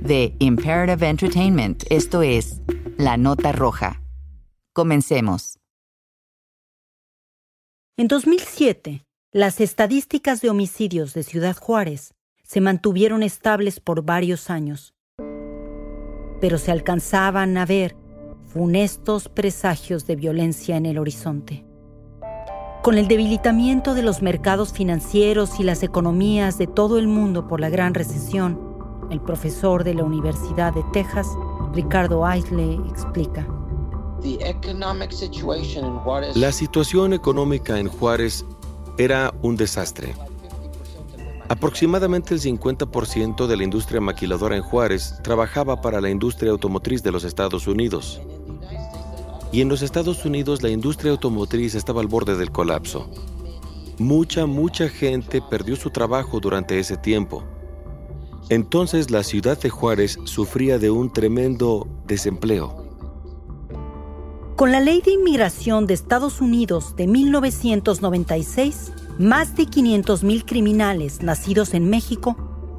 [0.00, 2.60] de Imperative Entertainment, esto es,
[2.96, 4.00] La Nota Roja.
[4.72, 5.58] Comencemos.
[7.96, 14.94] En 2007, las estadísticas de homicidios de Ciudad Juárez se mantuvieron estables por varios años,
[16.40, 17.96] pero se alcanzaban a ver
[18.46, 21.64] funestos presagios de violencia en el horizonte.
[22.82, 27.60] Con el debilitamiento de los mercados financieros y las economías de todo el mundo por
[27.60, 28.67] la gran recesión,
[29.10, 31.26] el profesor de la Universidad de Texas,
[31.72, 33.46] Ricardo Aisley, explica.
[36.34, 38.44] La situación económica en Juárez
[38.98, 40.14] era un desastre.
[41.48, 47.12] Aproximadamente el 50% de la industria maquiladora en Juárez trabajaba para la industria automotriz de
[47.12, 48.20] los Estados Unidos.
[49.50, 53.08] Y en los Estados Unidos la industria automotriz estaba al borde del colapso.
[53.98, 57.42] Mucha, mucha gente perdió su trabajo durante ese tiempo.
[58.50, 62.84] Entonces la ciudad de Juárez sufría de un tremendo desempleo.
[64.56, 71.74] Con la ley de inmigración de Estados Unidos de 1996, más de 500.000 criminales nacidos
[71.74, 72.36] en México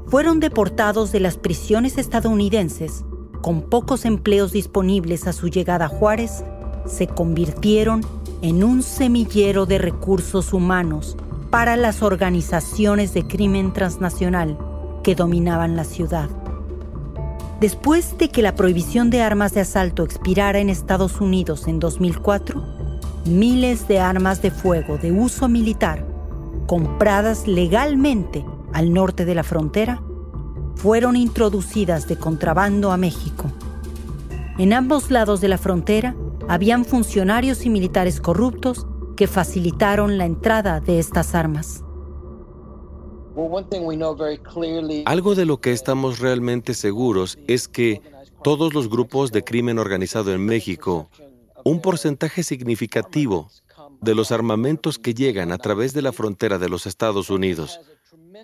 [0.07, 3.05] fueron deportados de las prisiones estadounidenses.
[3.41, 6.43] Con pocos empleos disponibles a su llegada a Juárez,
[6.87, 8.01] se convirtieron
[8.41, 11.15] en un semillero de recursos humanos
[11.51, 14.57] para las organizaciones de crimen transnacional
[15.03, 16.29] que dominaban la ciudad.
[17.59, 22.63] Después de que la prohibición de armas de asalto expirara en Estados Unidos en 2004,
[23.25, 26.05] miles de armas de fuego de uso militar,
[26.67, 30.01] compradas legalmente al norte de la frontera,
[30.75, 33.51] fueron introducidas de contrabando a México.
[34.57, 36.15] En ambos lados de la frontera
[36.47, 41.83] habían funcionarios y militares corruptos que facilitaron la entrada de estas armas.
[45.05, 48.01] Algo de lo que estamos realmente seguros es que
[48.43, 51.09] todos los grupos de crimen organizado en México,
[51.63, 53.49] un porcentaje significativo
[54.01, 57.79] de los armamentos que llegan a través de la frontera de los Estados Unidos.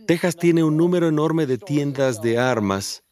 [0.08, 3.04] Texas tiene un número enorme de tiendas de armas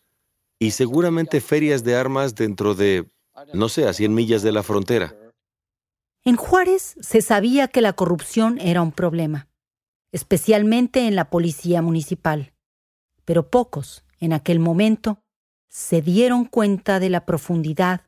[0.60, 3.10] y seguramente ferias de armas dentro de,
[3.54, 5.16] no sé, a 100 millas de la frontera.
[6.26, 9.48] En Juárez se sabía que la corrupción era un problema
[10.14, 12.54] especialmente en la policía municipal.
[13.26, 15.20] Pero pocos, en aquel momento,
[15.70, 18.02] se dieron cuenta de la profundidad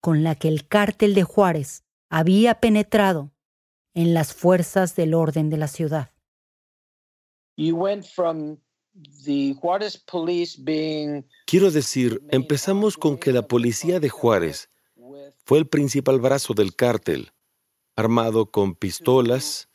[0.00, 3.32] con la que el cártel de Juárez había penetrado
[3.94, 6.10] en las fuerzas del orden de la ciudad.
[11.46, 14.68] Quiero decir, empezamos con que la policía de Juárez
[15.44, 17.30] fue el principal brazo del cártel,
[17.94, 19.68] armado con pistolas,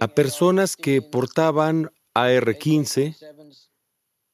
[0.00, 3.16] a personas que portaban AR-15,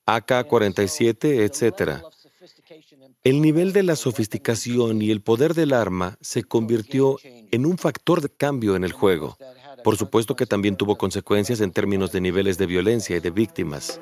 [0.07, 2.03] AK-47, etc.
[3.23, 8.21] El nivel de la sofisticación y el poder del arma se convirtió en un factor
[8.21, 9.37] de cambio en el juego.
[9.85, 14.01] Por supuesto que también tuvo consecuencias en términos de niveles de violencia y de víctimas.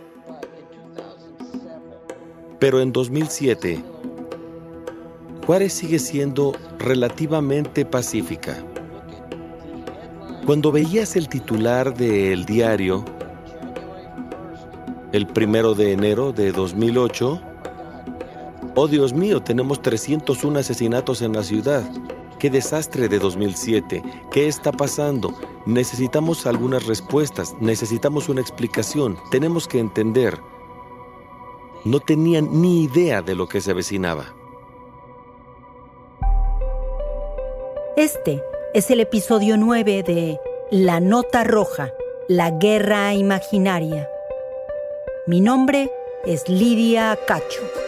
[2.58, 3.82] Pero en 2007,
[5.46, 8.64] Juárez sigue siendo relativamente pacífica.
[10.46, 13.04] Cuando veías el titular del diario,
[15.12, 17.40] el primero de enero de 2008,
[18.74, 21.82] oh Dios mío, tenemos 301 asesinatos en la ciudad.
[22.38, 24.02] ¡Qué desastre de 2007!
[24.30, 25.34] ¿Qué está pasando?
[25.66, 30.38] Necesitamos algunas respuestas, necesitamos una explicación, tenemos que entender.
[31.84, 34.34] No tenían ni idea de lo que se avecinaba.
[37.96, 38.40] Este
[38.78, 40.40] es el episodio 9 de
[40.70, 41.94] La Nota Roja,
[42.28, 44.08] la Guerra Imaginaria.
[45.26, 45.90] Mi nombre
[46.24, 47.87] es Lidia Cacho.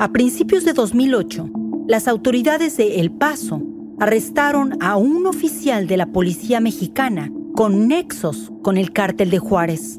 [0.00, 1.50] A principios de 2008,
[1.88, 3.60] las autoridades de El Paso
[3.98, 9.98] arrestaron a un oficial de la policía mexicana con nexos con el cártel de Juárez.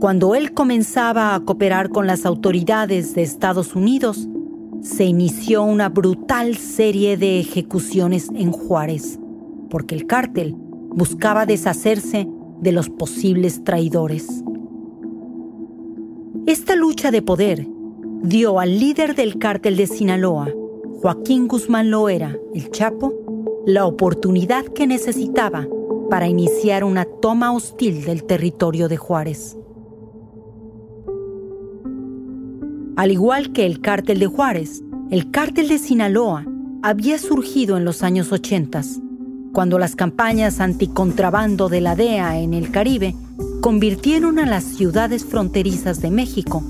[0.00, 4.26] Cuando él comenzaba a cooperar con las autoridades de Estados Unidos,
[4.80, 9.20] se inició una brutal serie de ejecuciones en Juárez,
[9.68, 10.56] porque el cártel
[10.88, 12.26] buscaba deshacerse
[12.62, 14.42] de los posibles traidores.
[16.46, 17.66] Esta lucha de poder
[18.22, 20.48] dio al líder del cártel de Sinaloa,
[21.00, 23.12] Joaquín Guzmán Loera, el Chapo,
[23.66, 25.66] la oportunidad que necesitaba
[26.08, 29.56] para iniciar una toma hostil del territorio de Juárez.
[32.94, 36.44] Al igual que el cártel de Juárez, el cártel de Sinaloa
[36.82, 38.82] había surgido en los años 80,
[39.52, 43.16] cuando las campañas anticontrabando de la DEA en el Caribe
[43.60, 46.62] convirtieron a las ciudades fronterizas de México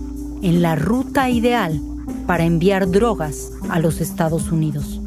[0.43, 1.81] en la ruta ideal
[2.27, 5.01] para enviar drogas a los Estados Unidos.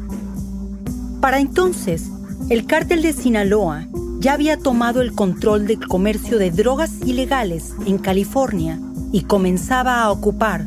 [1.20, 2.10] Para entonces,
[2.48, 3.86] el cártel de Sinaloa
[4.18, 8.80] ya había tomado el control del comercio de drogas ilegales en California
[9.12, 10.66] y comenzaba a ocupar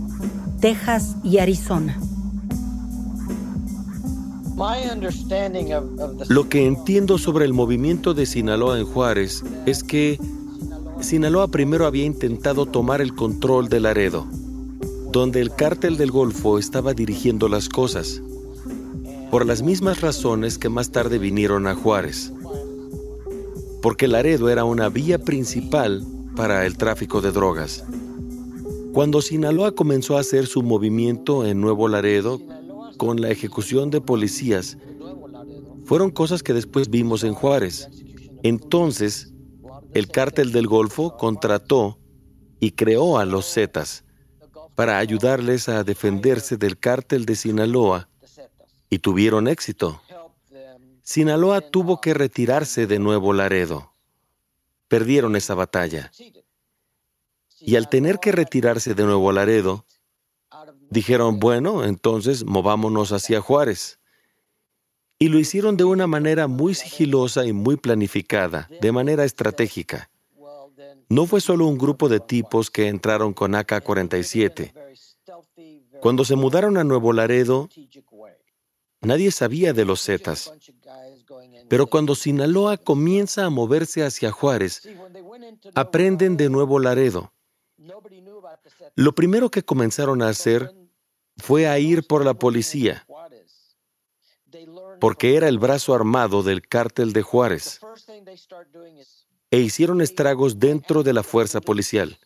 [0.60, 2.00] Texas y Arizona.
[6.28, 10.20] Lo que entiendo sobre el movimiento de Sinaloa en Juárez es que
[11.00, 14.28] Sinaloa primero había intentado tomar el control de Laredo
[15.12, 18.22] donde el cártel del Golfo estaba dirigiendo las cosas,
[19.32, 22.32] por las mismas razones que más tarde vinieron a Juárez,
[23.82, 26.06] porque Laredo era una vía principal
[26.36, 27.84] para el tráfico de drogas.
[28.94, 32.40] Cuando Sinaloa comenzó a hacer su movimiento en Nuevo Laredo
[32.98, 34.78] con la ejecución de policías,
[35.86, 37.90] fueron cosas que después vimos en Juárez.
[38.44, 39.34] Entonces,
[39.94, 41.98] el cártel del Golfo contrató
[42.60, 44.04] y creó a los Zetas
[44.80, 48.08] para ayudarles a defenderse del cártel de Sinaloa
[48.90, 50.02] y tuvieron éxito.
[51.04, 53.92] Sinaloa tuvo que retirarse de Nuevo Laredo.
[54.88, 56.14] Perdieron esa batalla.
[57.60, 59.84] Y al tener que retirarse de Nuevo Laredo,
[60.90, 64.00] dijeron, bueno, entonces movámonos hacia Juárez.
[65.18, 70.10] Y lo hicieron de una manera muy sigilosa y muy planificada, de manera estratégica.
[71.10, 74.72] No fue solo un grupo de tipos que entraron con AK-47.
[76.02, 77.68] Cuando se mudaron a Nuevo Laredo,
[79.02, 80.54] nadie sabía de los Zetas.
[81.68, 84.88] Pero cuando Sinaloa comienza a moverse hacia Juárez,
[85.74, 87.34] aprenden de Nuevo Laredo.
[88.96, 90.72] Lo primero que comenzaron a hacer
[91.38, 93.06] fue a ir por la policía,
[95.00, 97.80] porque era el brazo armado del cártel de Juárez
[99.52, 102.20] e hicieron estragos dentro de la fuerza policial.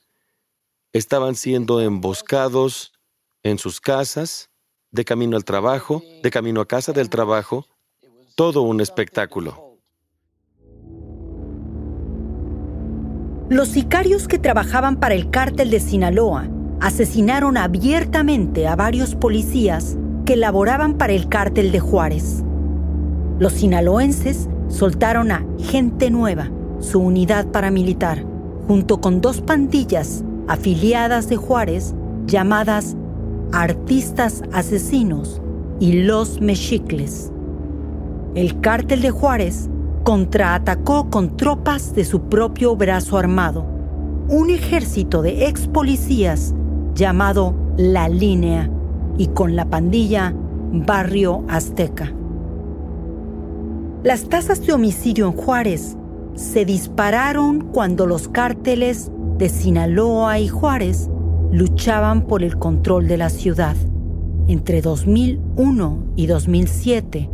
[0.91, 2.93] Estaban siendo emboscados
[3.43, 4.49] en sus casas,
[4.91, 7.65] de camino al trabajo, de camino a casa del trabajo,
[8.35, 9.79] todo un espectáculo.
[13.49, 16.47] Los sicarios que trabajaban para el cártel de Sinaloa
[16.79, 22.43] asesinaron abiertamente a varios policías que laboraban para el cártel de Juárez.
[23.39, 26.51] Los sinaloenses soltaron a gente nueva
[26.83, 28.23] su unidad paramilitar,
[28.67, 31.95] junto con dos pandillas afiliadas de Juárez
[32.27, 32.95] llamadas
[33.51, 35.41] Artistas Asesinos
[35.79, 37.31] y Los Mexicles.
[38.35, 39.69] El cártel de Juárez
[40.03, 43.65] contraatacó con tropas de su propio brazo armado,
[44.27, 46.53] un ejército de ex policías
[46.95, 48.69] llamado La Línea
[49.17, 50.33] y con la pandilla
[50.71, 52.11] Barrio Azteca.
[54.03, 55.95] Las tasas de homicidio en Juárez
[56.35, 61.09] se dispararon cuando los cárteles de Sinaloa y Juárez
[61.51, 63.75] luchaban por el control de la ciudad.
[64.47, 67.29] Entre 2001 y 2007,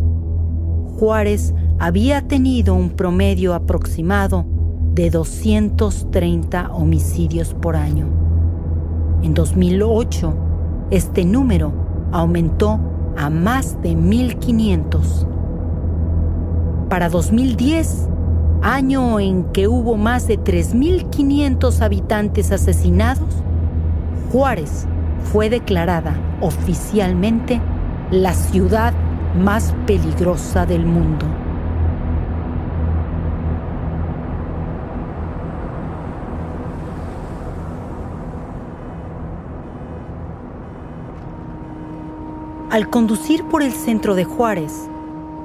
[0.98, 4.46] Juárez había tenido un promedio aproximado
[4.94, 8.08] de 230 homicidios por año.
[9.24, 10.34] En 2008,
[10.92, 11.72] este número
[12.12, 12.80] aumentó
[13.18, 15.28] a más de 1.500.
[16.90, 18.10] Para 2010,
[18.62, 23.44] año en que hubo más de 3.500 habitantes asesinados,
[24.32, 24.86] Juárez
[25.32, 27.62] fue declarada oficialmente
[28.12, 28.94] la ciudad
[29.38, 31.26] más peligrosa del mundo.
[42.70, 44.90] Al conducir por el centro de Juárez,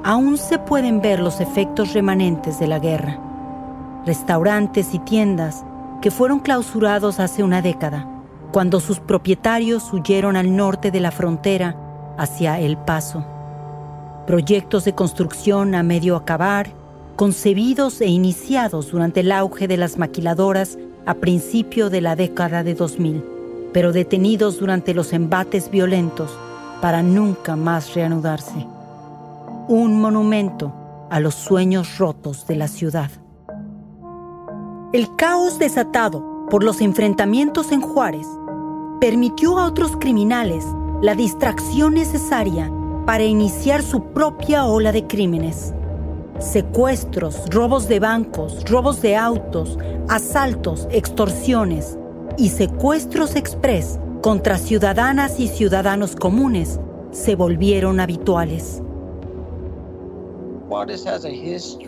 [0.05, 3.19] aún se pueden ver los efectos remanentes de la guerra.
[4.05, 5.65] Restaurantes y tiendas
[5.99, 8.07] que fueron clausurados hace una década,
[8.51, 11.75] cuando sus propietarios huyeron al norte de la frontera
[12.19, 13.25] hacia El Paso.
[14.27, 16.67] Proyectos de construcción a medio acabar,
[17.15, 22.75] concebidos e iniciados durante el auge de las maquiladoras a principio de la década de
[22.75, 23.25] 2000,
[23.73, 26.29] pero detenidos durante los embates violentos
[26.79, 28.67] para nunca más reanudarse.
[29.67, 30.71] Un monumento
[31.09, 33.09] a los sueños rotos de la ciudad.
[34.93, 38.27] El caos desatado por los enfrentamientos en Juárez
[39.01, 40.63] permitió a otros criminales
[41.01, 42.71] la distracción necesaria
[43.07, 45.73] para iniciar su propia ola de crímenes.
[46.37, 51.97] Secuestros, robos de bancos, robos de autos, asaltos, extorsiones
[52.37, 56.79] y secuestros express contra ciudadanas y ciudadanos comunes
[57.09, 58.83] se volvieron habituales.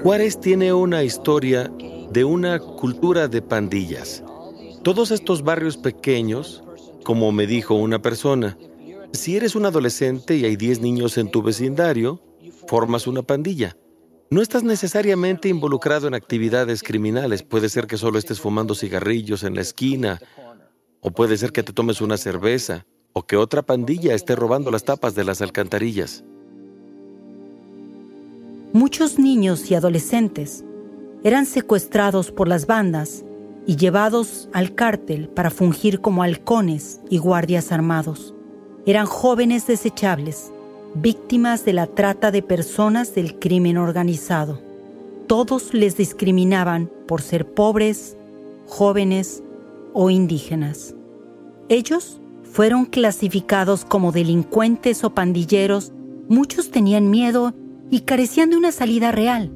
[0.03, 1.71] Juárez tiene una historia
[2.11, 4.23] de una cultura de pandillas.
[4.83, 6.63] Todos estos barrios pequeños,
[7.03, 8.57] como me dijo una persona,
[9.13, 12.21] si eres un adolescente y hay 10 niños en tu vecindario,
[12.67, 13.75] formas una pandilla.
[14.29, 19.55] No estás necesariamente involucrado en actividades criminales, puede ser que solo estés fumando cigarrillos en
[19.55, 20.19] la esquina
[21.01, 24.83] o puede ser que te tomes una cerveza, o que otra pandilla esté robando las
[24.83, 26.23] tapas de las alcantarillas.
[28.77, 30.63] Muchos niños y adolescentes
[31.23, 33.25] eran secuestrados por las bandas
[33.65, 38.35] y llevados al cártel para fungir como halcones y guardias armados.
[38.85, 40.53] Eran jóvenes desechables,
[40.93, 44.61] víctimas de la trata de personas del crimen organizado.
[45.25, 48.15] Todos les discriminaban por ser pobres,
[48.67, 49.41] jóvenes
[49.93, 50.93] o indígenas.
[51.67, 55.93] Ellos fueron clasificados como delincuentes o pandilleros,
[56.29, 57.55] muchos tenían miedo
[57.89, 59.51] y carecían de una salida real.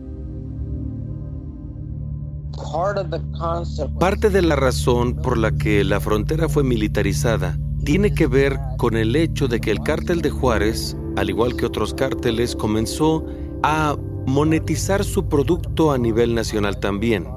[3.99, 8.95] Parte de la razón por la que la frontera fue militarizada tiene que ver con
[8.95, 13.25] el hecho de que el cártel de Juárez, al igual que otros cárteles, comenzó
[13.63, 13.95] a
[14.27, 17.27] monetizar su producto a nivel nacional también.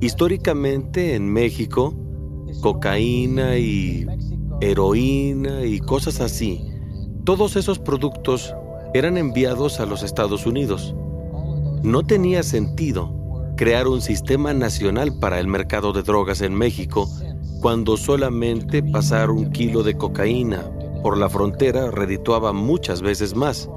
[0.00, 1.94] Históricamente en México,
[2.60, 4.06] cocaína y
[4.60, 6.60] heroína y cosas así,
[7.24, 8.54] todos esos productos
[8.94, 10.94] eran enviados a los Estados Unidos.
[11.82, 13.12] No tenía sentido
[13.56, 17.08] crear un sistema nacional para el mercado de drogas en México
[17.60, 20.68] cuando solamente pasar un kilo de cocaína
[21.02, 23.68] por la frontera redituaba muchas veces más.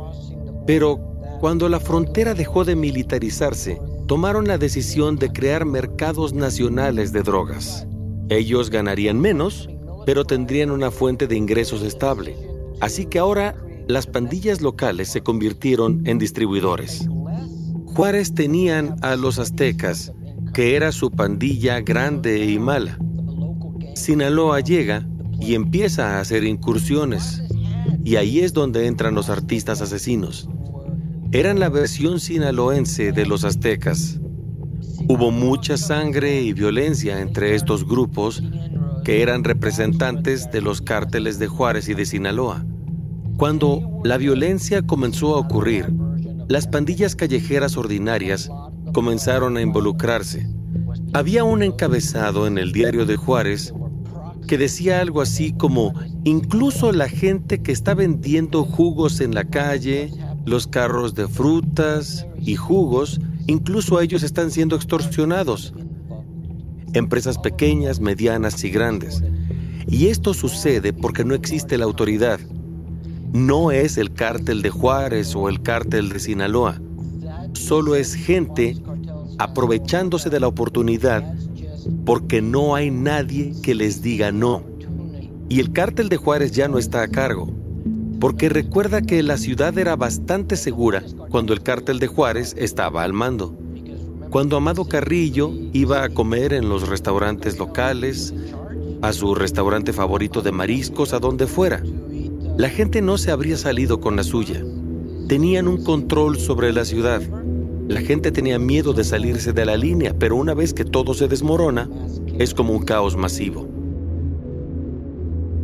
[0.65, 0.98] Pero
[1.39, 7.88] cuando la frontera dejó de militarizarse, tomaron la decisión de crear mercados nacionales de drogas.
[8.29, 9.69] Ellos ganarían menos,
[10.05, 12.36] pero tendrían una fuente de ingresos estable.
[12.79, 13.55] Así que ahora
[13.88, 17.08] las pandillas locales se convirtieron en distribuidores.
[17.86, 20.12] Juárez tenían a los aztecas,
[20.54, 22.98] que era su pandilla grande y mala.
[23.96, 25.08] Sinaloa llega
[25.39, 27.42] y empieza a hacer incursiones.
[28.04, 30.50] Y ahí es donde entran los artistas asesinos.
[31.32, 34.20] Eran la versión sinaloense de los aztecas.
[35.08, 38.44] Hubo mucha sangre y violencia entre estos grupos
[39.04, 42.65] que eran representantes de los cárteles de Juárez y de Sinaloa.
[43.38, 45.94] Cuando la violencia comenzó a ocurrir,
[46.48, 48.50] las pandillas callejeras ordinarias
[48.94, 50.48] comenzaron a involucrarse.
[51.13, 53.74] Había un encabezado en el diario de Juárez
[54.48, 60.12] que decía algo así como, incluso la gente que está vendiendo jugos en la calle,
[60.46, 65.74] los carros de frutas y jugos, Incluso ellos están siendo extorsionados.
[66.94, 69.24] Empresas pequeñas, medianas y grandes.
[69.88, 72.39] Y esto sucede porque no existe la autoridad.
[73.34, 76.82] No es el cártel de Juárez o el cártel de Sinaloa.
[77.53, 78.77] solo es gente
[79.38, 81.24] aprovechándose de la oportunidad
[82.05, 84.63] porque no hay nadie que les diga no.
[85.50, 87.53] Y el cártel de Juárez ya no está a cargo,
[88.20, 93.13] porque recuerda que la ciudad era bastante segura cuando el cártel de Juárez estaba al
[93.13, 93.55] mando.
[94.29, 98.34] Cuando Amado Carrillo iba a comer en los restaurantes locales,
[99.01, 101.84] a su restaurante favorito de mariscos, a donde fuera,
[102.57, 104.63] la gente no se habría salido con la suya.
[105.27, 107.21] Tenían un control sobre la ciudad.
[107.89, 111.27] La gente tenía miedo de salirse de la línea, pero una vez que todo se
[111.27, 111.89] desmorona,
[112.39, 113.67] es como un caos masivo.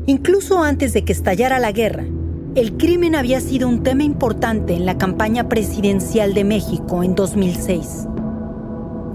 [0.06, 2.06] Incluso antes de que estallara la guerra,
[2.56, 8.08] el crimen había sido un tema importante en la campaña presidencial de México en 2006.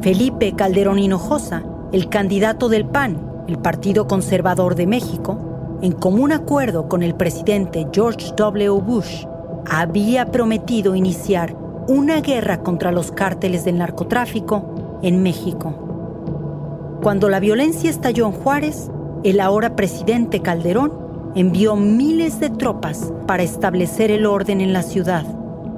[0.01, 5.46] Felipe Calderón Hinojosa, el candidato del PAN, el Partido Conservador de México,
[5.83, 8.71] en común acuerdo con el presidente George W.
[8.81, 9.27] Bush,
[9.69, 11.57] había prometido iniciar
[11.89, 16.99] una guerra contra los cárteles del narcotráfico en México.
[17.03, 18.91] Cuando la violencia estalló en Juárez,
[19.23, 20.93] el ahora presidente Calderón
[21.35, 25.25] envió miles de tropas para establecer el orden en la ciudad,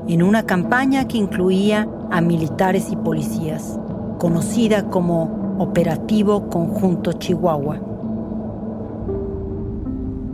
[0.07, 3.79] en una campaña que incluía a militares y policías,
[4.19, 7.88] conocida como Operativo Conjunto Chihuahua.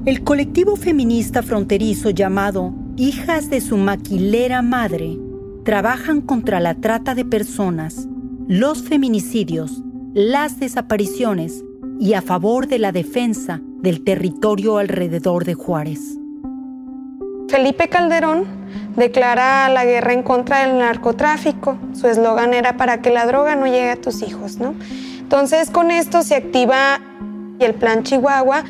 [0.07, 5.17] El colectivo feminista fronterizo llamado Hijas de su maquilera madre
[5.65, 8.07] trabajan contra la trata de personas,
[8.47, 11.65] los feminicidios, las desapariciones
[11.99, 16.19] y a favor de la defensa del territorio alrededor de Juárez.
[17.49, 18.45] Felipe Calderón
[18.97, 21.79] declara la guerra en contra del narcotráfico.
[21.95, 24.75] Su eslogan era para que la droga no llegue a tus hijos, ¿no?
[25.19, 27.01] Entonces con esto se activa
[27.59, 28.65] el plan Chihuahua,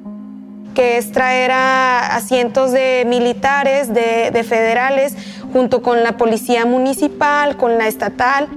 [0.75, 5.15] que es traer a, cientos de militares, de, federales,
[5.53, 8.49] junto con la policía municipal, con la estatal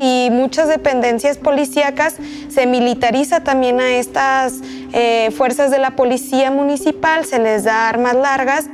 [0.00, 2.16] y muchas dependencias policíacas,
[2.48, 4.60] se militariza también a estas
[4.92, 8.70] eh, fuerzas de la policía municipal, se les da armas largas.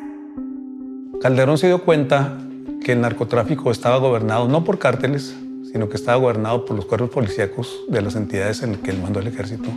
[1.20, 2.38] Calderón se dio cuenta
[2.82, 5.36] que el narcotráfico estaba gobernado no por cárteles,
[5.70, 9.00] sino que estaba gobernado por los cuerpos policíacos de las entidades en las que él
[9.02, 9.68] mandó el ejército,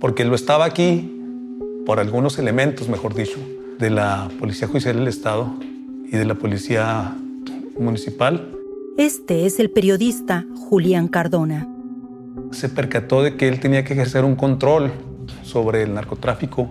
[0.00, 1.19] porque lo estaba aquí
[1.86, 3.38] por algunos elementos, mejor dicho,
[3.78, 5.52] de la Policía Judicial del Estado
[6.04, 7.14] y de la Policía
[7.78, 8.56] Municipal.
[8.98, 11.68] Este es el periodista Julián Cardona.
[12.50, 14.92] Se percató de que él tenía que ejercer un control
[15.42, 16.70] sobre el narcotráfico,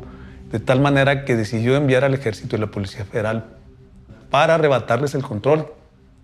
[0.51, 3.57] de tal manera que decidió enviar al ejército y la Policía Federal
[4.29, 5.67] para arrebatarles el control,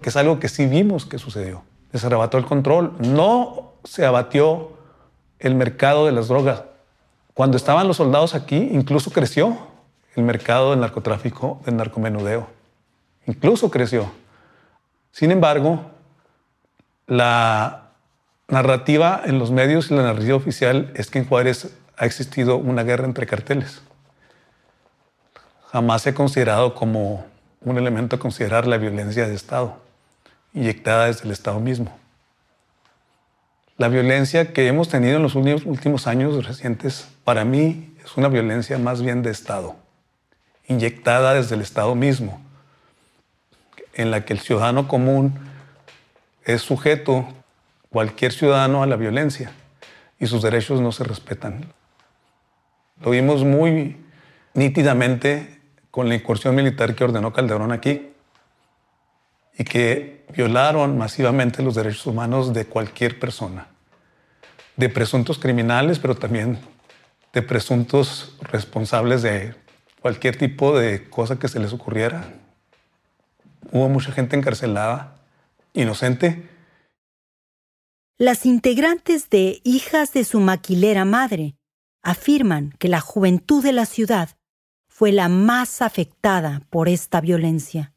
[0.01, 1.63] que es algo que sí vimos que sucedió.
[1.91, 2.93] Les arrebató el control.
[2.99, 4.73] No se abatió
[5.39, 6.63] el mercado de las drogas,
[7.35, 9.57] cuando estaban los soldados aquí, incluso creció
[10.15, 12.47] el mercado del narcotráfico, del narcomenudeo.
[13.27, 14.09] Incluso creció.
[15.11, 15.91] Sin embargo,
[17.07, 17.89] la
[18.47, 22.83] narrativa en los medios y la narrativa oficial es que en Juárez ha existido una
[22.83, 23.81] guerra entre carteles.
[25.73, 27.25] Jamás se ha considerado como
[27.59, 29.75] un elemento a considerar la violencia de Estado,
[30.53, 31.97] inyectada desde el Estado mismo.
[33.75, 38.77] La violencia que hemos tenido en los últimos años recientes, para mí, es una violencia
[38.77, 39.75] más bien de Estado,
[40.67, 42.39] inyectada desde el Estado mismo,
[43.95, 45.33] en la que el ciudadano común
[46.43, 47.27] es sujeto,
[47.89, 49.51] cualquier ciudadano, a la violencia
[50.19, 51.73] y sus derechos no se respetan.
[53.01, 53.97] Lo vimos muy
[54.53, 55.59] nítidamente
[55.89, 58.11] con la incursión militar que ordenó Calderón aquí
[59.57, 63.67] y que violaron masivamente los derechos humanos de cualquier persona,
[64.75, 66.59] de presuntos criminales, pero también
[67.35, 69.53] de presuntos responsables de
[69.99, 72.33] cualquier tipo de cosa que se les ocurriera.
[73.71, 75.17] Hubo mucha gente encarcelada,
[75.73, 76.49] inocente.
[78.17, 81.57] Las integrantes de Hijas de su maquilera madre
[82.01, 84.29] afirman que la juventud de la ciudad
[84.87, 87.91] fue la más afectada por esta violencia.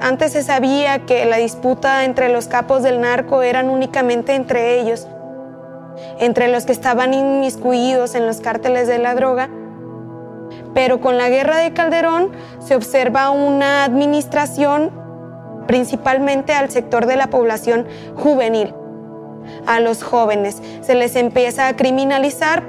[0.00, 5.08] Antes se sabía que la disputa entre los capos del narco eran únicamente entre ellos,
[6.18, 9.48] entre los que estaban inmiscuidos en los cárteles de la droga.
[10.74, 12.30] Pero con la guerra de Calderón
[12.60, 14.90] se observa una administración
[15.66, 18.74] principalmente al sector de la población juvenil,
[19.66, 20.62] a los jóvenes.
[20.80, 22.62] Se les empieza a criminalizar.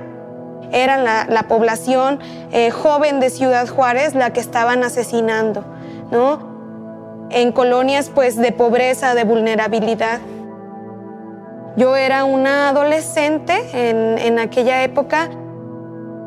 [0.71, 2.19] Era la, población
[2.51, 5.65] eh, joven de Ciudad Juárez la que estaban asesinando,
[6.11, 6.49] ¿no?
[7.29, 10.19] en colonias pues de pobreza, de vulnerabilidad.
[11.79, 15.29] Yo era una adolescente en, aquella época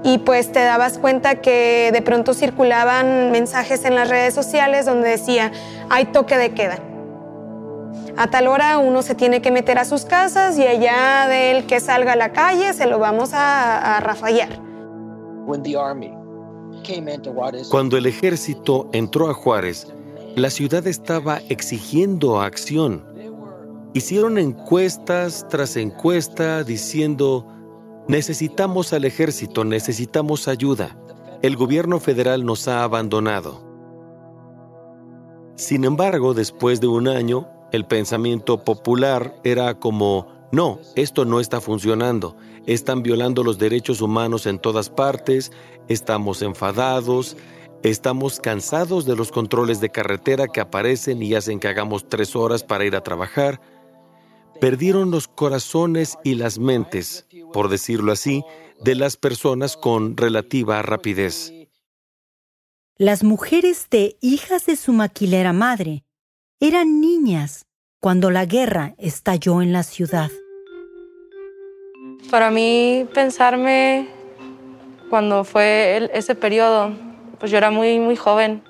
[0.02, 5.10] y pues te dabas cuenta que de pronto circulaban mensajes en las redes sociales donde
[5.10, 5.52] decía,
[5.90, 6.78] hay toque de queda.
[8.16, 11.80] A tal hora uno se tiene que meter a sus casas y allá del que
[11.80, 14.58] salga a la calle se lo vamos a, a rafallar.
[17.70, 19.92] Cuando el ejército entró a Juárez,
[20.34, 23.11] la ciudad estaba exigiendo acción.
[23.94, 27.46] Hicieron encuestas tras encuesta diciendo,
[28.08, 30.96] necesitamos al ejército, necesitamos ayuda.
[31.42, 33.70] El gobierno federal nos ha abandonado.
[35.56, 41.60] Sin embargo, después de un año, el pensamiento popular era como, no, esto no está
[41.60, 42.34] funcionando,
[42.66, 45.52] están violando los derechos humanos en todas partes,
[45.88, 47.36] estamos enfadados,
[47.82, 52.64] estamos cansados de los controles de carretera que aparecen y hacen que hagamos tres horas
[52.64, 53.60] para ir a trabajar,
[54.62, 58.44] perdieron los corazones y las mentes, por decirlo así,
[58.80, 61.52] de las personas con relativa rapidez.
[62.96, 66.04] Las mujeres de hijas de su maquilera madre
[66.60, 67.66] eran niñas
[67.98, 70.30] cuando la guerra estalló en la ciudad.
[72.30, 74.10] Para mí pensarme
[75.10, 76.92] cuando fue ese periodo,
[77.40, 78.62] pues yo era muy, muy joven.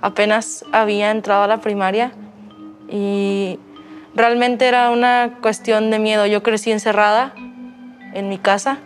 [0.00, 2.14] Apenas había entrado a la primaria
[2.88, 3.58] y
[4.14, 6.26] Realmente era una cuestión de miedo.
[6.26, 7.32] Yo crecí encerrada
[8.12, 8.78] en mi casa.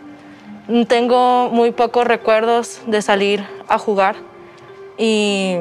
[0.87, 4.15] Tengo muy pocos recuerdos de salir a jugar
[4.97, 5.57] y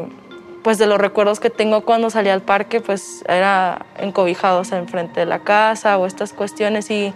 [0.62, 5.26] pues de los recuerdos que tengo cuando salí al parque pues era encobijados enfrente de
[5.26, 7.12] la casa o estas cuestiones y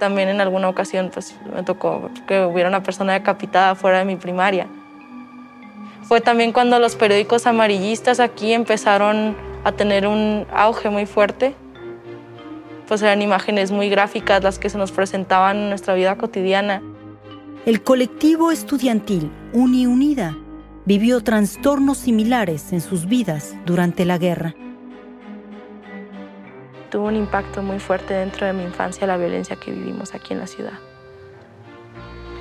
[0.00, 4.16] también en alguna ocasión pues me tocó que hubiera una persona decapitada fuera de mi
[4.16, 4.66] primaria.
[6.02, 11.54] Fue también cuando los periódicos amarillistas aquí empezaron a tener un auge muy fuerte.
[12.88, 16.82] Pues eran imágenes muy gráficas las que se nos presentaban en nuestra vida cotidiana.
[17.66, 20.36] El colectivo estudiantil Uni Unida
[20.86, 24.54] vivió trastornos similares en sus vidas durante la guerra.
[26.90, 30.40] Tuvo un impacto muy fuerte dentro de mi infancia la violencia que vivimos aquí en
[30.40, 30.72] la ciudad.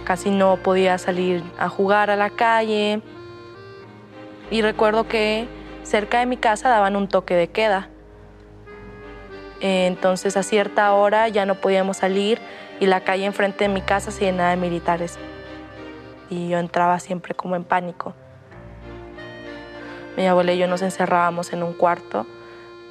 [0.05, 3.01] Casi no podía salir a jugar a la calle
[4.49, 5.47] y recuerdo que
[5.89, 7.89] cerca de mi casa daban un toque de queda.
[9.59, 12.39] Entonces a cierta hora ya no podíamos salir
[12.79, 15.17] y la calle enfrente de mi casa se llenaba de militares.
[16.29, 18.13] Y yo entraba siempre como en pánico.
[20.15, 22.27] Mi abuela y yo nos encerrábamos en un cuarto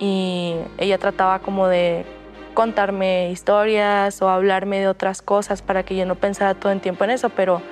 [0.01, 2.05] y ella trataba como de
[2.53, 7.05] contarme historias o hablarme de otras cosas para que yo no pensara todo el tiempo
[7.05, 7.63] en eso, pero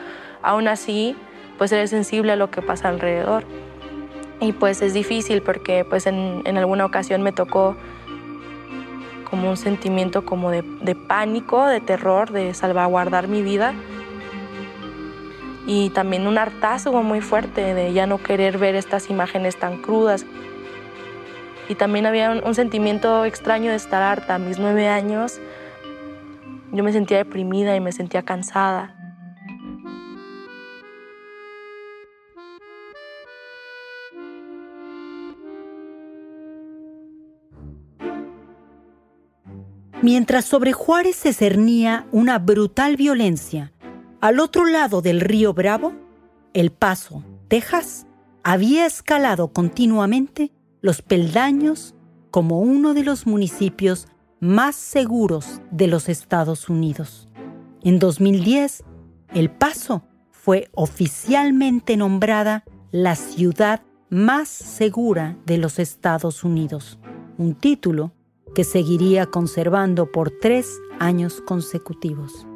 [0.42, 1.16] aún así
[1.58, 3.44] pues eres sensible a lo que pasa alrededor
[4.40, 7.76] y pues es difícil porque pues en, alguna ocasión me tocó
[9.28, 13.74] como un sentimiento como de, de, pánico, de terror, de salvaguardar mi vida
[15.66, 20.24] y también un hartazgo muy fuerte de ya no querer ver estas imágenes tan crudas.
[21.68, 24.36] Y también había un, un sentimiento extraño de estar harta.
[24.36, 25.40] A mis nueve años
[26.70, 28.95] yo me sentía deprimida y me sentía cansada.
[40.08, 43.72] Mientras sobre Juárez se cernía una brutal violencia,
[44.20, 45.94] al otro lado del río Bravo,
[46.54, 48.06] El Paso, Texas,
[48.44, 51.96] había escalado continuamente los peldaños
[52.30, 54.06] como uno de los municipios
[54.38, 57.28] más seguros de los Estados Unidos.
[57.82, 58.84] En 2010,
[59.34, 66.96] El Paso fue oficialmente nombrada la ciudad más segura de los Estados Unidos,
[67.38, 68.12] un título
[68.56, 72.46] que seguiría conservando por tres años consecutivos.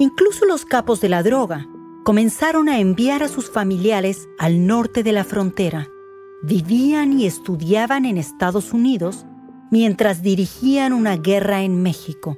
[0.00, 1.68] Incluso los capos de la droga
[2.02, 5.88] comenzaron a enviar a sus familiares al norte de la frontera.
[6.42, 9.24] Vivían y estudiaban en Estados Unidos
[9.70, 12.36] mientras dirigían una guerra en México.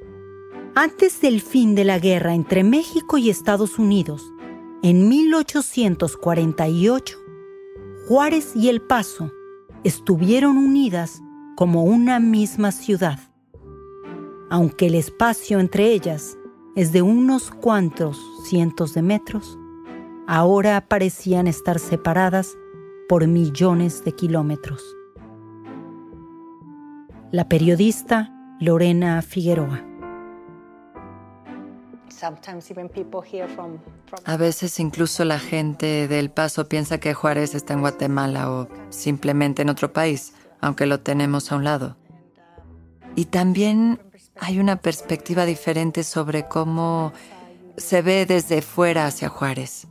[0.74, 4.30] Antes del fin de la guerra entre México y Estados Unidos,
[4.82, 7.18] en 1848,
[8.06, 9.32] Juárez y El Paso
[9.84, 11.22] estuvieron unidas
[11.58, 13.18] como una misma ciudad,
[14.48, 16.38] aunque el espacio entre ellas
[16.76, 18.16] es de unos cuantos
[18.48, 19.58] cientos de metros,
[20.28, 22.56] ahora parecían estar separadas
[23.08, 24.84] por millones de kilómetros.
[27.32, 29.84] La periodista Lorena Figueroa.
[34.24, 39.62] A veces incluso la gente del Paso piensa que Juárez está en Guatemala o simplemente
[39.62, 41.96] en otro país aunque lo tenemos a un lado.
[43.16, 44.00] Y también
[44.40, 47.12] hay una perspectiva diferente sobre cómo
[47.76, 49.88] se ve desde fuera hacia Juárez.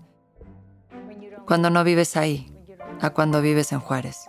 [1.46, 2.54] Cuando no vives ahí,
[3.02, 4.28] a cuando vives en Juárez.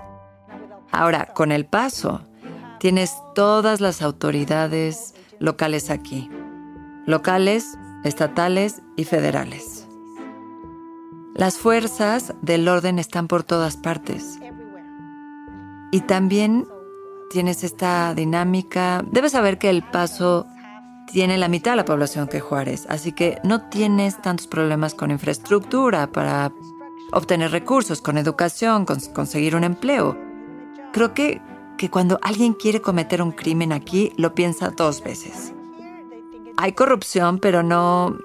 [0.90, 2.22] Ahora, con el paso,
[2.78, 6.30] tienes todas las autoridades locales aquí.
[7.06, 9.86] Locales, estatales y federales.
[11.34, 14.40] Las fuerzas del orden están por todas partes.
[15.90, 16.66] Y también
[17.30, 19.04] tienes esta dinámica.
[19.10, 20.46] Debes saber que el paso
[21.12, 25.10] tiene la mitad de la población que Juárez, así que no tienes tantos problemas con
[25.10, 26.52] infraestructura para
[27.12, 30.16] obtener recursos, con educación, con conseguir un empleo.
[30.92, 31.40] Creo que,
[31.78, 35.54] que cuando alguien quiere cometer un crimen aquí, lo piensa dos veces.
[36.56, 38.18] Hay corrupción, pero no,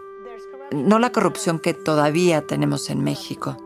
[0.72, 3.58] no la corrupción que todavía tenemos en México.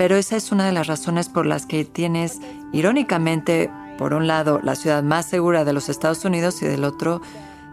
[0.00, 2.40] Pero esa es una de las razones por las que tienes,
[2.72, 7.20] irónicamente, por un lado, la ciudad más segura de los Estados Unidos y del otro,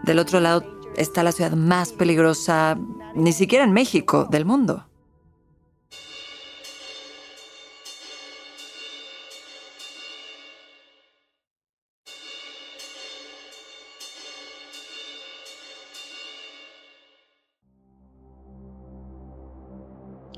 [0.04, 0.62] del otro lado
[0.98, 2.78] está la ciudad más peligrosa,
[3.16, 4.87] ni siquiera en México, del mundo.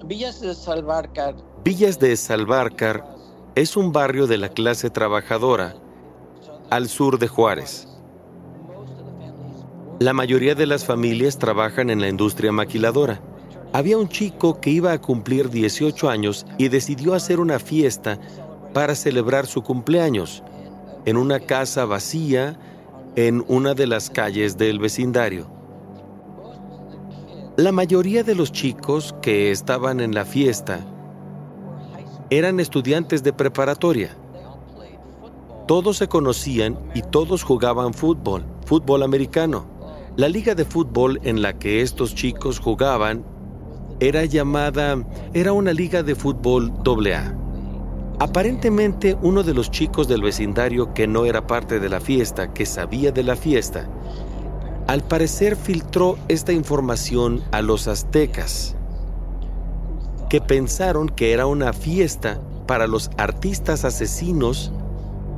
[0.09, 1.35] Villas de Salvarcar.
[1.63, 3.05] Villas de Salvarcar
[3.53, 5.75] es un barrio de la clase trabajadora
[6.71, 7.87] al sur de Juárez.
[9.99, 13.21] La mayoría de las familias trabajan en la industria maquiladora.
[13.71, 18.17] Había un chico que iba a cumplir 18 años y decidió hacer una fiesta
[18.73, 20.41] para celebrar su cumpleaños
[21.05, 22.57] en una casa vacía
[23.15, 25.58] en una de las calles del vecindario.
[27.59, 30.79] La mayoría de los chicos que estaban en la fiesta
[32.29, 34.15] eran estudiantes de preparatoria.
[35.67, 39.65] Todos se conocían y todos jugaban fútbol, fútbol americano.
[40.15, 43.25] La liga de fútbol en la que estos chicos jugaban
[43.99, 47.35] era llamada, era una liga de fútbol AA.
[48.19, 52.65] Aparentemente uno de los chicos del vecindario que no era parte de la fiesta, que
[52.65, 53.89] sabía de la fiesta,
[54.89, 58.75] al parecer filtró esta información a los aztecas,
[60.31, 64.71] que pensaron que era una fiesta para los artistas asesinos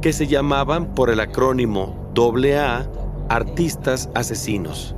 [0.01, 2.87] que se llamaban por el acrónimo AA
[3.27, 4.95] Artistas Asesinos.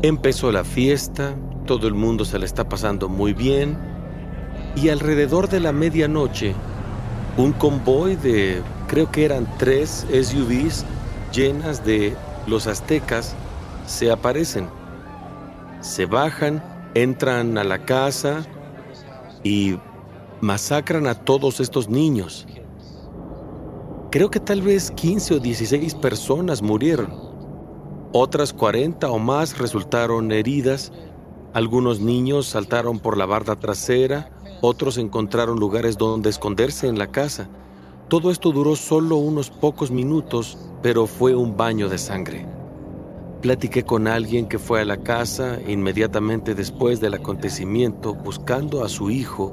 [0.00, 1.34] Empezó la fiesta,
[1.66, 3.76] todo el mundo se le está pasando muy bien
[4.76, 6.54] y alrededor de la medianoche
[7.36, 10.86] un convoy de, creo que eran tres SUVs
[11.32, 12.14] llenas de
[12.46, 13.34] los aztecas
[13.86, 14.68] se aparecen.
[15.80, 16.62] Se bajan,
[16.94, 18.46] entran a la casa
[19.42, 19.78] y
[20.40, 22.46] masacran a todos estos niños.
[24.10, 27.12] Creo que tal vez 15 o 16 personas murieron.
[28.12, 30.92] Otras 40 o más resultaron heridas.
[31.54, 37.48] Algunos niños saltaron por la barda trasera, otros encontraron lugares donde esconderse en la casa.
[38.08, 42.46] Todo esto duró solo unos pocos minutos, pero fue un baño de sangre.
[43.40, 49.10] Platiqué con alguien que fue a la casa inmediatamente después del acontecimiento buscando a su
[49.10, 49.52] hijo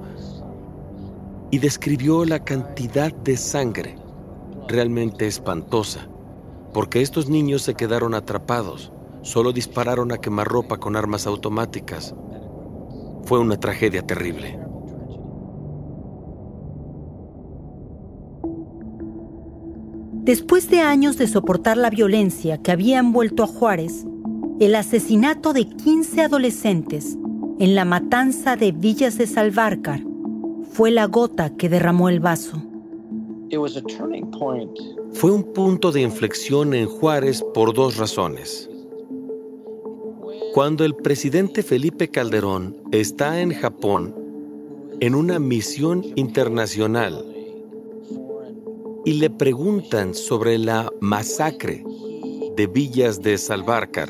[1.49, 3.95] y describió la cantidad de sangre,
[4.67, 6.07] realmente espantosa,
[6.73, 8.91] porque estos niños se quedaron atrapados,
[9.23, 12.13] solo dispararon a quemarropa con armas automáticas.
[13.23, 14.68] Fue una tragedia terrible.
[20.29, 24.05] Después de años de soportar la violencia que había envuelto a Juárez,
[24.59, 27.17] el asesinato de 15 adolescentes
[27.57, 30.03] en la matanza de Villas de Salvarcar
[30.71, 32.61] fue la gota que derramó el vaso.
[35.13, 38.69] Fue un punto de inflexión en Juárez por dos razones.
[40.53, 44.13] Cuando el presidente Felipe Calderón está en Japón
[44.99, 47.25] en una misión internacional
[49.09, 51.83] y le preguntan sobre la masacre
[52.55, 54.07] de Villas de Salvarcar.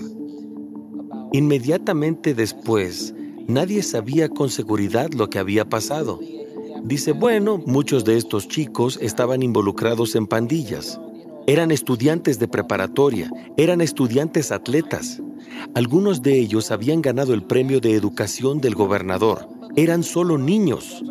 [1.32, 3.16] Inmediatamente después,
[3.48, 6.20] nadie sabía con seguridad lo que había pasado.
[6.84, 11.00] Dice, bueno, muchos de estos chicos estaban involucrados en pandillas.
[11.48, 15.22] Eran estudiantes de preparatoria, eran estudiantes atletas.
[15.76, 19.48] Algunos de ellos habían ganado el premio de educación del gobernador.
[19.78, 21.02] Eran solo niños.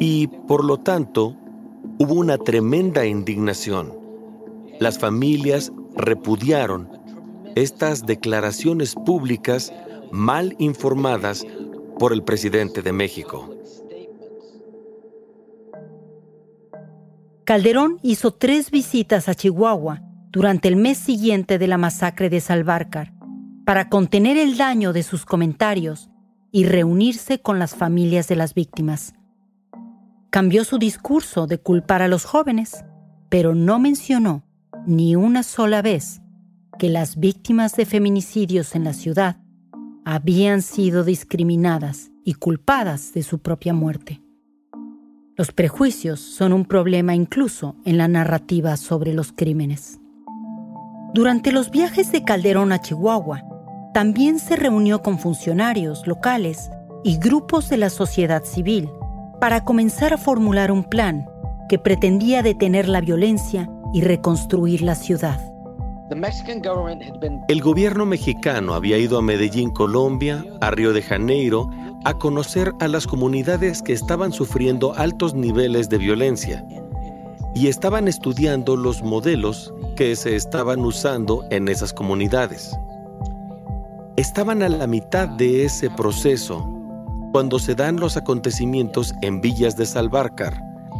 [0.00, 1.36] Y, por lo tanto,
[1.98, 3.92] hubo una tremenda indignación.
[4.80, 6.88] Las familias repudiaron
[7.54, 9.72] estas declaraciones públicas
[10.10, 11.46] mal informadas
[11.98, 13.54] por el presidente de México.
[17.44, 23.12] Calderón hizo tres visitas a Chihuahua durante el mes siguiente de la masacre de Salvarcar
[23.64, 26.08] para contener el daño de sus comentarios
[26.50, 29.14] y reunirse con las familias de las víctimas.
[30.34, 32.84] Cambió su discurso de culpar a los jóvenes,
[33.28, 34.42] pero no mencionó
[34.84, 36.22] ni una sola vez
[36.76, 39.36] que las víctimas de feminicidios en la ciudad
[40.04, 44.22] habían sido discriminadas y culpadas de su propia muerte.
[45.36, 50.00] Los prejuicios son un problema incluso en la narrativa sobre los crímenes.
[51.14, 53.44] Durante los viajes de Calderón a Chihuahua,
[53.94, 56.70] también se reunió con funcionarios locales
[57.04, 58.88] y grupos de la sociedad civil
[59.40, 61.28] para comenzar a formular un plan
[61.68, 65.40] que pretendía detener la violencia y reconstruir la ciudad.
[67.48, 71.70] El gobierno mexicano había ido a Medellín, Colombia, a Río de Janeiro,
[72.04, 76.64] a conocer a las comunidades que estaban sufriendo altos niveles de violencia
[77.54, 82.76] y estaban estudiando los modelos que se estaban usando en esas comunidades.
[84.16, 86.73] Estaban a la mitad de ese proceso
[87.34, 90.56] cuando se dan los acontecimientos en Villas de Salvarcar.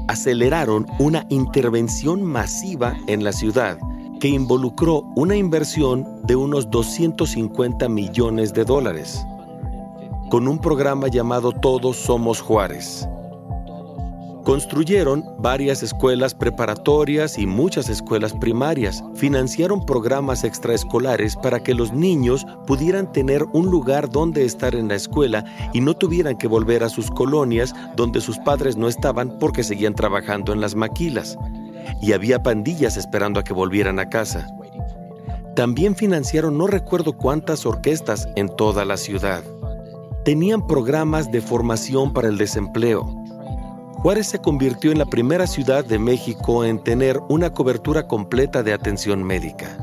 [0.08, 3.78] Aceleraron una intervención masiva en la ciudad
[4.18, 9.24] que involucró una inversión de unos 250 millones de dólares,
[10.28, 13.08] con un programa llamado Todos Somos Juárez.
[14.44, 19.02] Construyeron varias escuelas preparatorias y muchas escuelas primarias.
[19.14, 24.96] Financiaron programas extraescolares para que los niños pudieran tener un lugar donde estar en la
[24.96, 29.62] escuela y no tuvieran que volver a sus colonias donde sus padres no estaban porque
[29.62, 31.38] seguían trabajando en las maquilas.
[32.02, 34.46] Y había pandillas esperando a que volvieran a casa.
[35.56, 39.42] También financiaron no recuerdo cuántas orquestas en toda la ciudad.
[40.22, 43.23] Tenían programas de formación para el desempleo
[44.04, 48.74] Juárez se convirtió en la primera ciudad de México en tener una cobertura completa de
[48.74, 49.78] atención médica.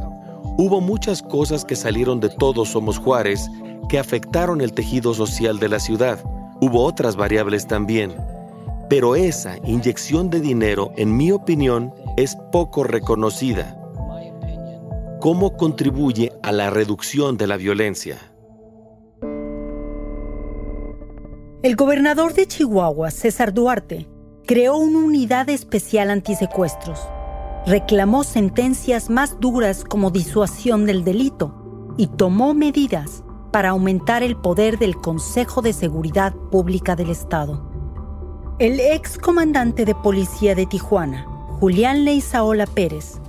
[0.60, 3.50] Hubo muchas cosas que salieron de Todos Somos Juárez
[3.90, 6.24] que afectaron el tejido social de la ciudad.
[6.62, 8.14] Hubo otras variables también.
[8.92, 13.76] Pero esa inyección de dinero, en mi opinión, es poco reconocida.
[15.20, 18.20] ¿Cómo contribuye a la reducción de la violencia?
[21.64, 24.11] El gobernador de Chihuahua, César Duarte,
[24.52, 27.00] creó una unidad especial antisecuestros.
[27.66, 34.78] Reclamó sentencias más duras como disuasión del delito y tomó medidas para aumentar el poder
[34.78, 37.66] del Consejo de Seguridad Pública del Estado.
[38.60, 41.24] El ex comandante de policía de Tijuana,
[41.62, 43.22] Julián Leizaola Pérez,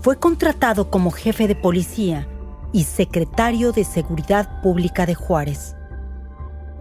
[0.00, 2.26] fue contratado como jefe de policía
[2.72, 5.76] y secretario de Seguridad Pública de Juárez.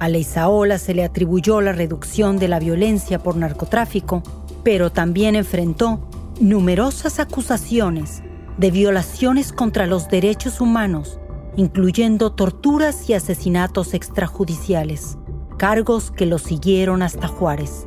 [0.01, 4.23] A Leizaola se le atribuyó la reducción de la violencia por narcotráfico,
[4.63, 5.99] pero también enfrentó
[6.39, 8.23] numerosas acusaciones
[8.57, 11.19] de violaciones contra los derechos humanos,
[11.55, 15.19] incluyendo torturas y asesinatos extrajudiciales,
[15.57, 17.85] cargos que lo siguieron hasta Juárez.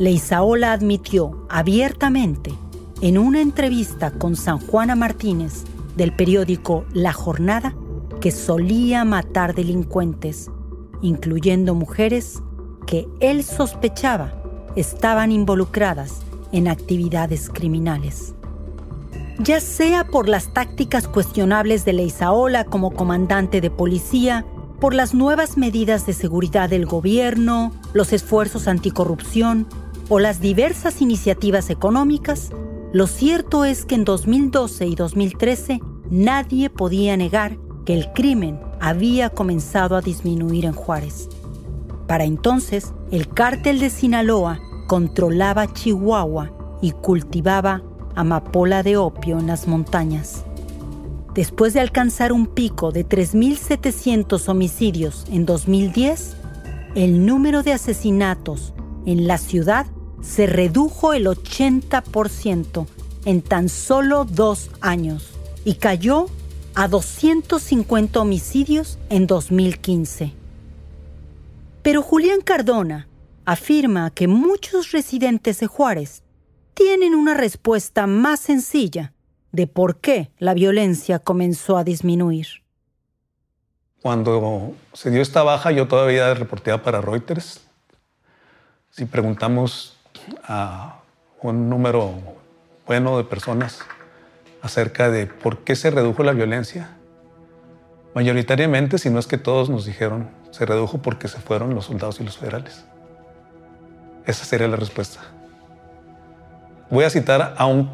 [0.00, 2.52] Leizaola admitió abiertamente
[3.00, 5.62] en una entrevista con San Juana Martínez
[5.94, 7.76] del periódico La Jornada
[8.20, 10.50] que solía matar delincuentes
[11.02, 12.42] incluyendo mujeres
[12.86, 14.34] que él sospechaba
[14.76, 16.20] estaban involucradas
[16.52, 18.34] en actividades criminales.
[19.38, 24.44] Ya sea por las tácticas cuestionables de Leizaola como comandante de policía,
[24.80, 29.66] por las nuevas medidas de seguridad del gobierno, los esfuerzos anticorrupción
[30.08, 32.50] o las diversas iniciativas económicas,
[32.92, 35.80] lo cierto es que en 2012 y 2013
[36.10, 41.28] nadie podía negar que el crimen había comenzado a disminuir en Juárez.
[42.06, 46.50] Para entonces, el cártel de Sinaloa controlaba Chihuahua
[46.80, 47.82] y cultivaba
[48.14, 50.44] amapola de opio en las montañas.
[51.34, 56.36] Después de alcanzar un pico de 3.700 homicidios en 2010,
[56.94, 58.72] el número de asesinatos
[59.06, 59.86] en la ciudad
[60.20, 62.86] se redujo el 80%
[63.24, 65.28] en tan solo dos años
[65.64, 66.26] y cayó
[66.74, 70.32] a 250 homicidios en 2015.
[71.82, 73.08] Pero Julián Cardona
[73.44, 76.22] afirma que muchos residentes de Juárez
[76.74, 79.12] tienen una respuesta más sencilla
[79.52, 82.46] de por qué la violencia comenzó a disminuir.
[84.02, 87.60] Cuando se dio esta baja, yo todavía reporteaba para Reuters.
[88.90, 89.96] Si preguntamos
[90.44, 91.00] a
[91.42, 92.14] un número
[92.86, 93.80] bueno de personas
[94.68, 96.90] acerca de por qué se redujo la violencia.
[98.14, 102.20] Mayoritariamente, si no es que todos nos dijeron, se redujo porque se fueron los soldados
[102.20, 102.84] y los federales.
[104.26, 105.20] Esa sería la respuesta.
[106.90, 107.90] Voy a citar a un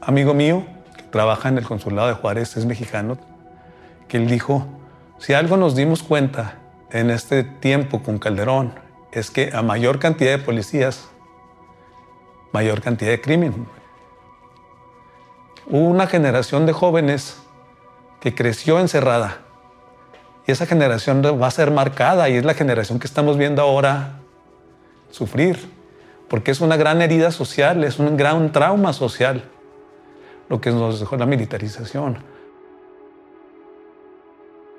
[0.00, 0.64] amigo mío
[0.96, 3.18] que trabaja en el consulado de Juárez, es mexicano,
[4.08, 4.66] que él dijo,
[5.18, 6.58] Si algo nos dimos cuenta
[6.90, 8.74] en este tiempo con Calderón
[9.10, 11.08] es que a mayor cantidad de policías,
[12.52, 13.66] mayor cantidad de crimen.
[15.68, 17.38] Hubo una generación de jóvenes
[18.20, 19.38] que creció encerrada
[20.46, 24.20] y esa generación va a ser marcada y es la generación que estamos viendo ahora
[25.10, 25.58] sufrir,
[26.28, 29.42] porque es una gran herida social, es un gran trauma social
[30.48, 32.18] lo que nos dejó la militarización.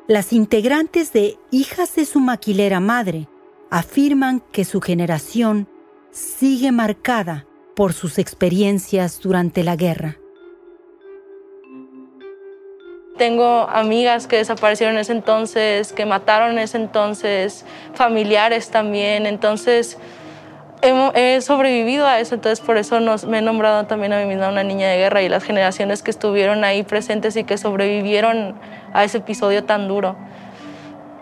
[0.08, 3.28] Las integrantes de Hijas de su maquilera madre
[3.70, 5.68] afirman que su generación
[6.12, 10.18] sigue marcada por sus experiencias durante la guerra.
[13.18, 19.98] Tengo amigas que desaparecieron en ese entonces, que mataron en ese entonces, familiares también, entonces
[20.82, 24.64] he, sobrevivido a eso, entonces por eso me he nombrado también a mí misma una
[24.64, 28.56] niña de guerra y las generaciones que estuvieron ahí presentes y que sobrevivieron
[28.94, 30.16] a ese episodio tan duro,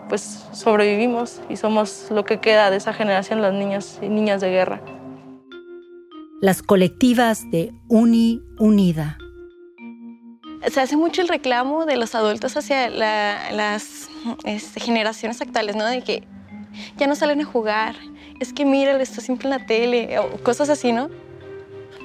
[0.08, 4.50] pues sobrevivimos y somos lo que queda de esa generación, los niños y niñas de
[4.50, 4.80] guerra.
[6.40, 9.16] Las colectivas de Uni Unida.
[10.70, 14.08] Se hace mucho el reclamo de los adultos hacia las
[14.44, 15.84] este, generaciones actuales, ¿no?
[15.86, 16.24] De que
[16.96, 17.94] ya no salen a jugar,
[18.40, 21.08] es que mira, está siempre en la tele, o cosas así, ¿no?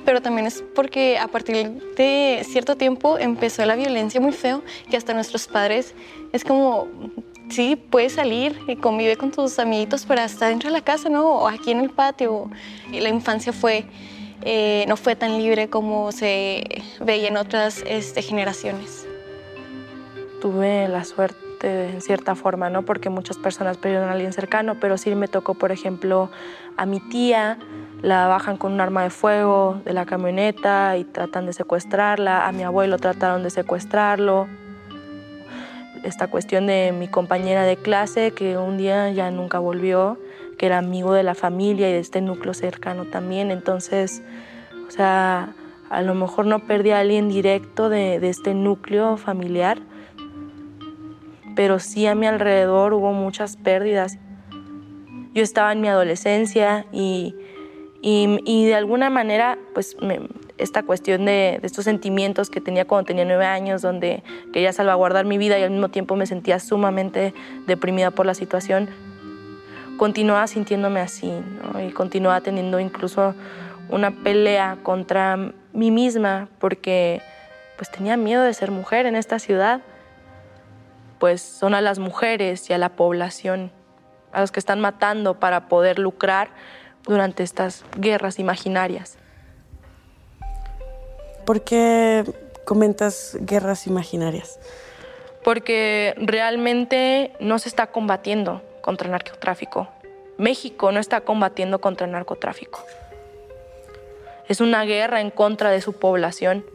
[0.05, 4.97] Pero también es porque a partir de cierto tiempo empezó la violencia muy feo, que
[4.97, 5.93] hasta nuestros padres
[6.31, 6.87] es como,
[7.49, 11.27] sí, puedes salir y convive con tus amiguitos, pero hasta dentro de la casa, ¿no?
[11.29, 12.49] O aquí en el patio.
[12.91, 13.85] Y la infancia fue,
[14.43, 19.07] eh, no fue tan libre como se veía en otras este, generaciones.
[20.41, 22.81] Tuve la suerte en cierta forma, ¿no?
[22.83, 26.31] Porque muchas personas perdieron a alguien cercano, pero sí me tocó, por ejemplo,
[26.77, 27.59] a mi tía,
[28.01, 32.51] la bajan con un arma de fuego de la camioneta y tratan de secuestrarla, a
[32.51, 34.47] mi abuelo trataron de secuestrarlo.
[36.03, 40.17] Esta cuestión de mi compañera de clase, que un día ya nunca volvió,
[40.62, 44.22] que era amigo de la familia y de este núcleo cercano también, entonces,
[44.88, 45.55] o sea,
[45.89, 49.80] a lo mejor no perdí a alguien directo de, de este núcleo familiar,
[51.55, 54.20] pero sí a mi alrededor hubo muchas pérdidas.
[55.34, 57.34] Yo estaba en mi adolescencia y,
[58.03, 59.97] y, de alguna manera, pues
[60.59, 64.22] esta cuestión de, de, estos sentimientos que tenía cuando tenía nueve años, donde
[64.53, 67.34] quería salvaguardar mi vida y al mismo tiempo me sentía sumamente
[67.66, 68.89] deprimida por la situación,
[70.01, 71.31] continuaba sintiéndome así
[71.79, 73.35] y continuaba teniendo incluso
[73.87, 75.37] una pelea contra
[75.73, 77.21] mí misma porque
[77.77, 79.81] pues tenía miedo de ser mujer en esta ciudad
[81.19, 83.71] pues son a las mujeres y a la población,
[84.31, 86.49] a los que están matando para poder lucrar
[87.03, 89.19] durante estas guerras imaginarias.
[91.45, 92.23] ¿Por qué
[92.65, 94.59] comentas guerras imaginarias?
[95.43, 99.88] Porque realmente no se está combatiendo contra el narcotráfico.
[100.38, 102.84] México no está combatiendo contra el narcotráfico.
[104.47, 106.65] Es una guerra en contra de su población.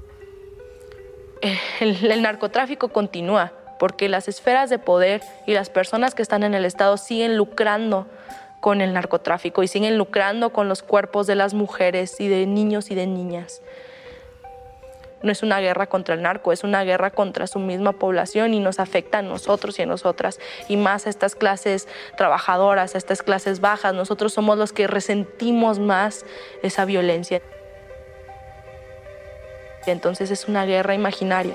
[1.81, 6.55] El, el narcotráfico continúa porque las esferas de poder y las personas que están en
[6.55, 8.07] el Estado siguen lucrando
[8.61, 12.91] con el narcotráfico y siguen lucrando con los cuerpos de las mujeres y de niños
[12.91, 13.63] y de niñas.
[15.27, 18.61] No es una guerra contra el narco, es una guerra contra su misma población y
[18.61, 23.25] nos afecta a nosotros y a nosotras, y más a estas clases trabajadoras, a estas
[23.25, 23.93] clases bajas.
[23.93, 26.25] Nosotros somos los que resentimos más
[26.63, 27.43] esa violencia.
[29.87, 31.55] Entonces es una guerra imaginaria.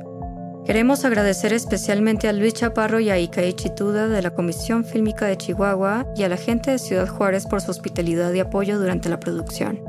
[0.65, 5.35] Queremos agradecer especialmente a Luis Chaparro y a Ikae Chituda de la Comisión Fílmica de
[5.35, 9.19] Chihuahua y a la gente de Ciudad Juárez por su hospitalidad y apoyo durante la
[9.19, 9.79] producción.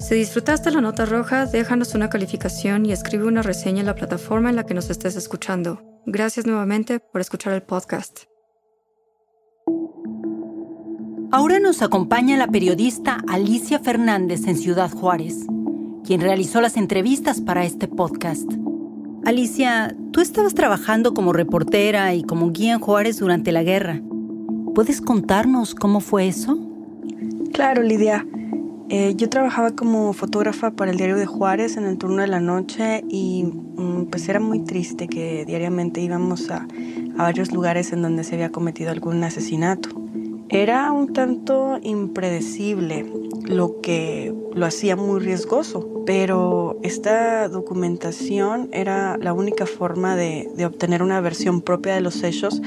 [0.00, 4.50] Si disfrutaste la nota roja, déjanos una calificación y escribe una reseña en la plataforma
[4.50, 5.80] en la que nos estés escuchando.
[6.06, 8.24] Gracias nuevamente por escuchar el podcast.
[11.30, 15.46] Ahora nos acompaña la periodista Alicia Fernández en Ciudad Juárez,
[16.04, 18.65] quien realizó las entrevistas para este podcast.
[19.26, 24.00] Alicia, tú estabas trabajando como reportera y como guía en Juárez durante la guerra.
[24.72, 26.56] ¿Puedes contarnos cómo fue eso?
[27.52, 28.24] Claro, Lidia.
[28.88, 32.38] Eh, yo trabajaba como fotógrafa para el diario de Juárez en el turno de la
[32.38, 36.68] noche y mm, pues era muy triste que diariamente íbamos a,
[37.18, 39.88] a varios lugares en donde se había cometido algún asesinato.
[40.50, 43.04] Era un tanto impredecible,
[43.46, 51.02] lo que lo hacía muy riesgoso, pero esta documentación era la única forma de, obtener
[51.02, 52.60] una versión propia de los hechos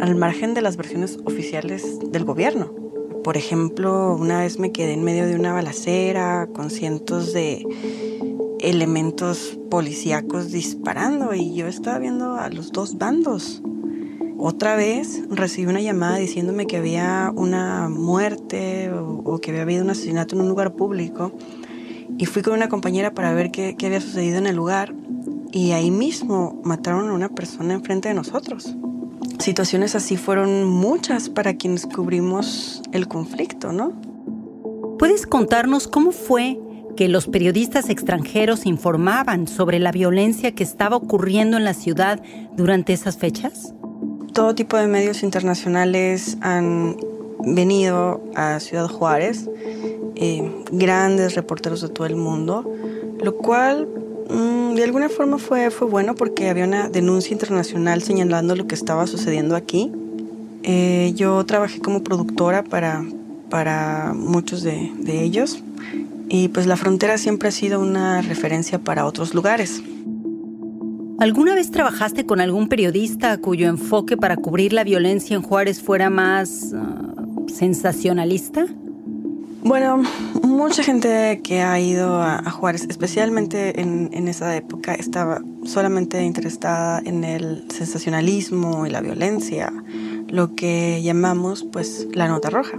[0.00, 2.72] al margen de las versiones oficiales del gobierno.
[3.22, 7.64] Por ejemplo, una vez me quedé en medio de una balacera con cientos de
[8.60, 13.62] elementos policíacos disparando y yo estaba viendo a los dos bandos.
[14.46, 19.88] Otra vez recibí una llamada diciéndome que había una muerte o, que había habido un
[19.88, 21.32] asesinato en un lugar público
[22.18, 24.94] y fui con una compañera para ver qué, había sucedido en el lugar
[25.50, 28.76] y ahí mismo mataron a una persona enfrente de nosotros
[29.38, 33.94] situaciones así fueron muchas para quienes cubrimos el conflicto, ¿no?
[34.98, 36.60] ¿Puedes contarnos cómo fue
[36.98, 42.22] que los periodistas extranjeros informaban sobre la violencia que estaba ocurriendo en la ciudad
[42.54, 43.74] durante esas fechas?
[44.34, 46.96] Todo tipo de medios internacionales han
[47.46, 49.48] venido a Ciudad Juárez,
[50.16, 52.70] eh, grandes reporteros de todo el mundo,
[53.20, 53.88] lo cual
[54.28, 58.74] Mm, de alguna forma fue, fue bueno porque había una denuncia internacional señalando lo que
[58.74, 59.92] estaba sucediendo aquí.
[60.62, 63.04] Eh, yo trabajé como productora para,
[63.50, 65.62] para muchos de, de ellos
[66.28, 69.82] y pues la frontera siempre ha sido una referencia para otros lugares.
[71.18, 76.10] ¿Alguna vez trabajaste con algún periodista cuyo enfoque para cubrir la violencia en Juárez fuera
[76.10, 78.66] más uh, sensacionalista?
[79.62, 80.02] Bueno,
[80.42, 87.00] mucha gente que ha ido a, Juárez, especialmente en, en, esa época, estaba solamente interesada
[87.04, 89.72] en el sensacionalismo y la violencia,
[90.28, 92.78] lo que llamamos pues la nota roja.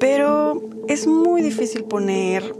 [0.00, 2.54] Pero es muy difícil poner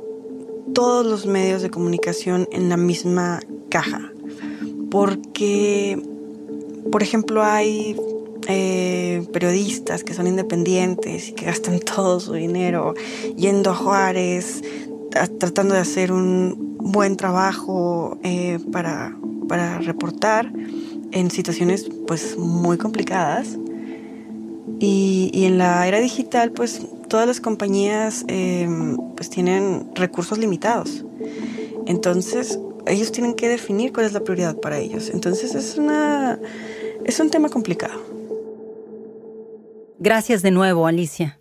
[0.73, 4.13] todos los medios de comunicación en la misma caja,
[4.91, 6.01] porque,
[6.91, 7.97] por ejemplo, hay
[8.49, 12.95] eh, periodistas que son independientes y que gastan todo su dinero
[13.37, 14.63] yendo a Juárez,
[15.39, 19.17] tratando de hacer un buen trabajo eh, para,
[19.49, 20.53] para reportar
[21.13, 23.59] en situaciones pues muy complicadas.
[24.79, 31.05] Y, y, en la era digital, pues todas las compañías em, pues tienen recursos limitados.
[31.87, 35.11] Entonces, ellos tienen que definir cuál es la prioridad para ellos.
[35.11, 36.39] Entonces, es, una,
[37.05, 38.01] es un tema complicado.
[39.99, 41.41] Gracias de nuevo, Alicia.